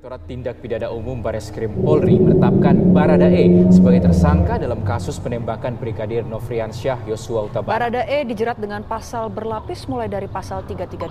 [0.00, 6.24] Direktorat Tindak Pidana Umum Bareskrim Polri menetapkan Barada E sebagai tersangka dalam kasus penembakan Brigadir
[6.24, 7.68] Nofriansyah Yosua Utabarat.
[7.68, 11.04] Barada E dijerat dengan pasal berlapis mulai dari pasal 338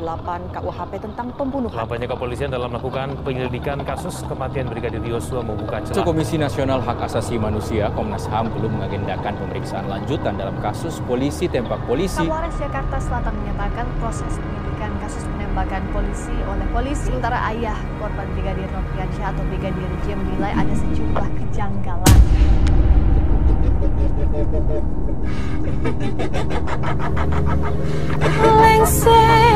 [0.57, 1.85] KUHP tentang pembunuhan.
[1.85, 6.01] Lamanya kepolisian dalam melakukan penyelidikan kasus kematian Brigadir Yosua membuka celah.
[6.01, 11.77] Komisi Nasional Hak Asasi Manusia Komnas HAM belum mengagendakan pemeriksaan lanjutan dalam kasus polisi tembak
[11.85, 12.25] polisi.
[12.25, 17.09] Kapolres Jakarta Selatan menyatakan proses penyidikan kasus penembakan polisi oleh polisi.
[17.09, 22.17] Sementara ayah korban Brigadir Nofriansyah atau Brigadir J menilai ada sejumlah kejanggalan.
[28.37, 29.48] lengser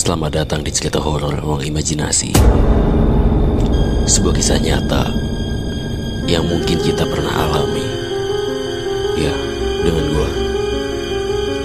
[0.00, 2.32] selamat datang di cerita horor ruang imajinasi.
[4.08, 5.12] Sebuah kisah nyata
[6.24, 7.84] yang mungkin kita pernah alami.
[9.20, 9.36] Ya,
[9.84, 10.30] dengan gua,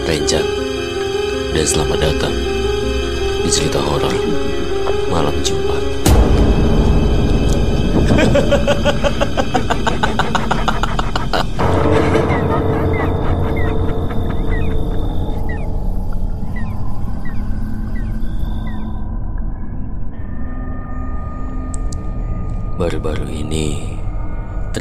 [0.04, 0.44] Renjan.
[1.56, 2.36] Dan selamat datang
[3.40, 4.12] di cerita horor
[5.08, 5.84] malam Jumat.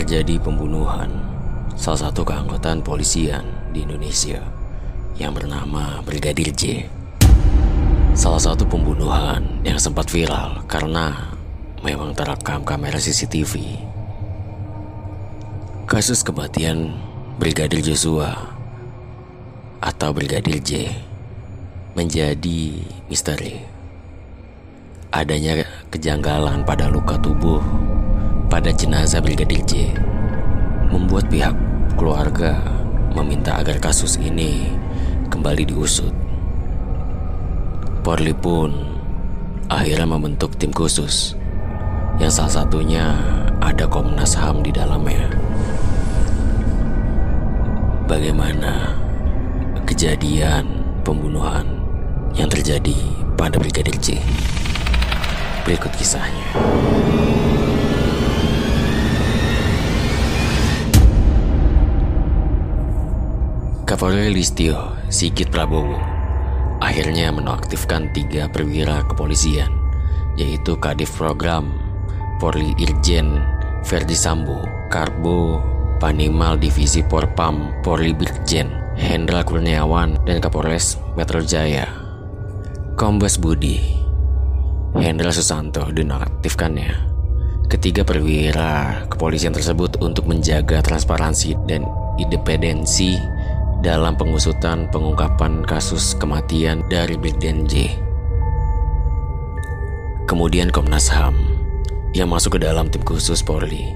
[0.05, 1.09] terjadi pembunuhan
[1.81, 3.41] salah satu keanggotaan polisian
[3.73, 4.37] di Indonesia
[5.17, 6.93] yang bernama Brigadir J.
[8.13, 11.33] Salah satu pembunuhan yang sempat viral karena
[11.81, 13.81] memang terekam kamera CCTV.
[15.89, 16.93] Kasus kematian
[17.41, 18.53] Brigadir Joshua
[19.81, 20.93] atau Brigadir J
[21.97, 22.77] menjadi
[23.09, 23.57] misteri
[25.09, 27.65] adanya kejanggalan pada luka tubuh
[28.55, 29.91] pada jenazah Brigadir J
[30.87, 31.59] membuat pihak
[31.99, 32.55] keluarga
[33.11, 34.71] meminta agar kasus ini
[35.27, 36.15] kembali diusut.
[38.07, 38.71] Polri pun
[39.67, 41.35] akhirnya membentuk tim khusus
[42.23, 43.19] yang salah satunya
[43.59, 45.27] ada Komnas HAM di dalamnya.
[48.07, 48.95] Bagaimana
[49.83, 50.63] kejadian
[51.03, 51.67] pembunuhan
[52.39, 52.95] yang terjadi
[53.35, 54.23] pada Brigadir J?
[55.67, 56.55] Berikut kisahnya.
[64.13, 65.97] Listio Sigit Prabowo
[66.85, 69.73] akhirnya menonaktifkan tiga perwira kepolisian,
[70.37, 71.73] yaitu Kadif Program
[72.37, 73.41] Polri Irjen
[73.89, 74.61] Verdi Sambo,
[74.93, 75.65] Karbo
[76.05, 78.69] Panimal Divisi Porpam Polri Brigjen
[79.01, 81.89] Hendra Kurniawan, dan Kapolres Metro Jaya
[83.01, 83.81] Kombes Budi
[85.01, 87.17] Hendra Susanto dinonaktifkannya.
[87.73, 91.89] Ketiga perwira kepolisian tersebut untuk menjaga transparansi dan
[92.21, 93.17] independensi
[93.85, 97.93] dalam pengusutan pengungkapan kasus kematian dari Brigjen J.
[100.25, 101.37] Kemudian Komnas HAM
[102.17, 103.93] yang masuk ke dalam tim khusus Polri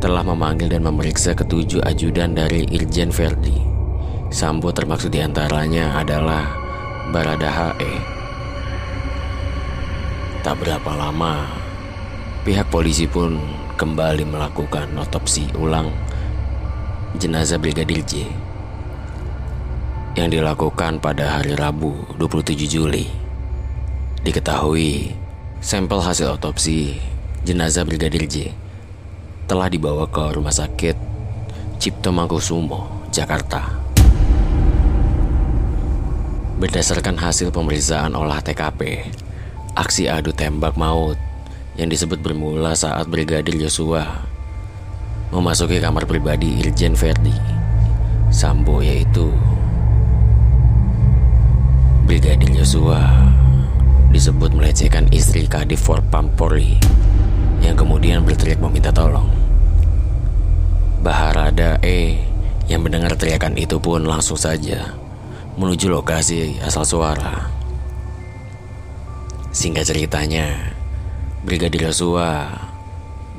[0.00, 3.60] telah memanggil dan memeriksa ketujuh ajudan dari Irjen Verdi.
[4.32, 6.48] Sambo termaksud di antaranya adalah
[7.12, 7.92] Barada HE.
[10.40, 11.52] Tak berapa lama,
[12.48, 13.36] pihak polisi pun
[13.76, 15.92] kembali melakukan otopsi ulang
[17.20, 18.51] jenazah Brigadir J
[20.12, 23.08] yang dilakukan pada hari Rabu 27 Juli.
[24.20, 25.16] Diketahui
[25.64, 27.00] sampel hasil otopsi
[27.48, 28.52] jenazah Brigadir J
[29.48, 30.94] telah dibawa ke Rumah Sakit
[31.80, 33.80] Cipto Mangkusumo, Jakarta.
[36.60, 39.10] Berdasarkan hasil pemeriksaan olah TKP,
[39.74, 41.16] aksi adu tembak maut
[41.80, 44.28] yang disebut bermula saat Brigadir Yosua
[45.32, 47.32] memasuki kamar pribadi Irjen Verdi
[48.28, 49.32] Sambo yaitu
[52.12, 53.08] Brigadir Yosua
[54.12, 56.76] disebut melecehkan istri Kadif Forpam Polri
[57.64, 59.32] yang kemudian berteriak meminta tolong.
[61.00, 62.20] Baharada E
[62.68, 64.92] yang mendengar teriakan itu pun langsung saja
[65.56, 67.48] menuju lokasi asal suara.
[69.48, 70.76] Singkat ceritanya,
[71.48, 72.44] Brigadir Yosua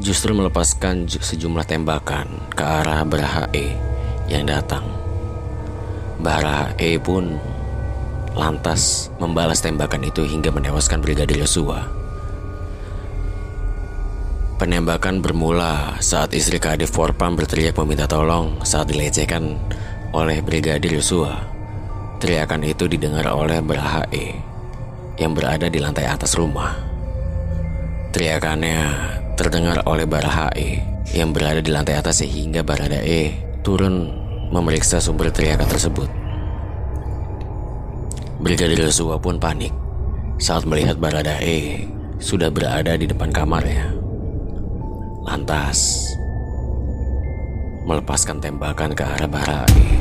[0.02, 2.26] justru melepaskan ju- sejumlah tembakan
[2.58, 3.78] ke arah Baraha E
[4.26, 4.82] yang datang.
[6.18, 7.38] Baraha E pun
[8.34, 11.86] lantas membalas tembakan itu hingga menewaskan Brigadir Yosua.
[14.58, 19.60] Penembakan bermula saat istri Kadif Forpam berteriak meminta tolong saat dilecehkan
[20.14, 21.50] oleh Brigadir Yosua.
[22.22, 24.32] Teriakan itu didengar oleh Baraha E
[25.20, 26.80] yang berada di lantai atas rumah.
[28.14, 28.80] Teriakannya
[29.36, 30.80] terdengar oleh Barahai
[31.12, 33.34] yang berada di lantai atas sehingga Baradae
[33.66, 34.10] turun
[34.54, 36.23] memeriksa sumber teriakan tersebut.
[38.44, 39.72] Brigadir Yosua pun panik
[40.36, 41.88] saat melihat Baradae
[42.20, 43.96] sudah berada di depan kamarnya.
[45.24, 46.04] Lantas,
[47.88, 49.96] melepaskan tembakan ke arah Baradae.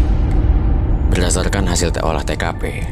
[1.15, 2.83] Berdasarkan hasil olah TKP,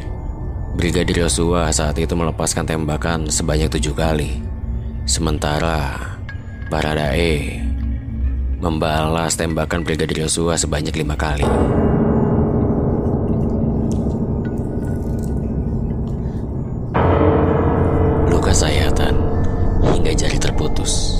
[0.79, 4.39] Brigadir Yosua saat itu melepaskan tembakan sebanyak tujuh kali.
[5.03, 6.15] Sementara
[6.71, 7.59] Baradae
[8.63, 11.43] membalas tembakan Brigadir Yosua sebanyak lima kali.
[20.81, 21.17] Terputus.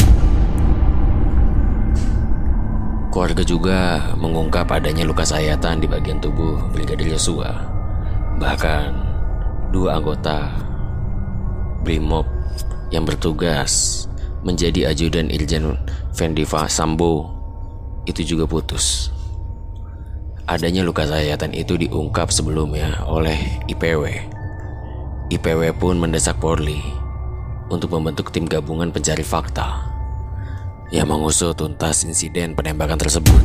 [3.12, 3.80] Keluarga juga
[4.18, 7.52] mengungkap adanya luka sayatan di bagian tubuh Brigadir Yosua.
[8.40, 8.90] Bahkan
[9.76, 10.50] dua anggota
[11.84, 12.26] Brimob
[12.90, 14.06] yang bertugas
[14.42, 15.76] menjadi ajudan Irjen
[16.16, 17.30] Fendi Sambo
[18.08, 19.12] itu juga putus.
[20.50, 23.38] Adanya luka sayatan itu diungkap sebelumnya oleh
[23.70, 24.08] IPW.
[25.32, 26.80] IPW pun mendesak Polri
[27.72, 29.88] untuk membentuk tim gabungan pencari fakta
[30.92, 33.40] yang mengusut tuntas insiden penembakan tersebut.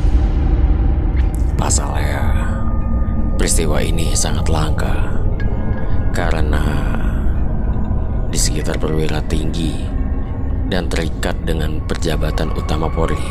[1.54, 2.26] Pasalnya,
[3.38, 5.22] peristiwa ini sangat langka
[6.10, 6.62] karena
[8.26, 9.86] di sekitar perwira tinggi
[10.66, 13.22] dan terikat dengan perjabatan utama Polri.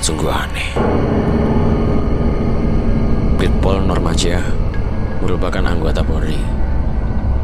[0.00, 0.72] Sungguh aneh.
[3.36, 4.44] Brigpol Normansyah
[5.20, 6.63] merupakan anggota Polri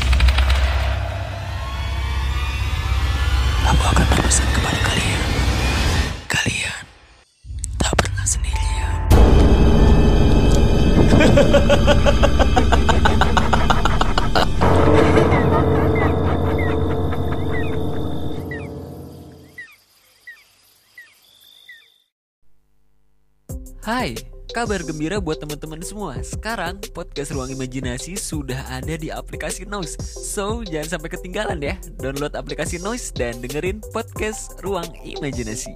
[23.81, 24.13] Hai,
[24.53, 26.13] kabar gembira buat teman-teman semua.
[26.21, 29.97] Sekarang podcast Ruang Imajinasi sudah ada di aplikasi Noise.
[30.05, 31.81] So, jangan sampai ketinggalan ya.
[31.97, 35.73] Download aplikasi Noise dan dengerin podcast Ruang Imajinasi.